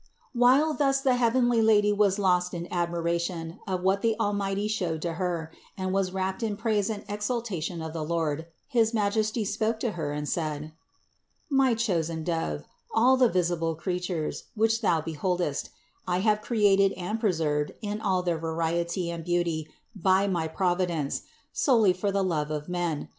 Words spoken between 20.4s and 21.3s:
Providence,